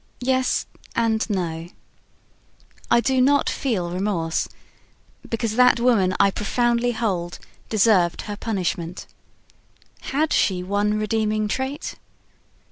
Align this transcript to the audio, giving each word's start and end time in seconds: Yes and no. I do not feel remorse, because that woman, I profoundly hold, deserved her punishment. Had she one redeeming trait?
Yes 0.21 0.65
and 0.95 1.29
no. 1.29 1.69
I 2.89 3.01
do 3.01 3.21
not 3.21 3.51
feel 3.51 3.91
remorse, 3.91 4.47
because 5.29 5.55
that 5.57 5.79
woman, 5.79 6.15
I 6.19 6.31
profoundly 6.31 6.93
hold, 6.93 7.37
deserved 7.69 8.23
her 8.23 8.35
punishment. 8.35 9.05
Had 9.99 10.33
she 10.33 10.63
one 10.63 10.95
redeeming 10.97 11.47
trait? 11.47 11.97